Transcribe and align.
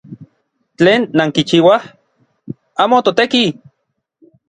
¿Tlen 0.77 1.01
nankichiuaj? 1.17 1.83
¡Amo 2.83 2.97
toteki! 3.05 3.43